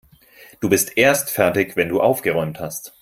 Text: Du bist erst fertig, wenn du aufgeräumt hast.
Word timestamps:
Du 0.61 0.67
bist 0.69 0.97
erst 0.97 1.29
fertig, 1.29 1.75
wenn 1.75 1.89
du 1.89 2.01
aufgeräumt 2.01 2.59
hast. 2.59 2.97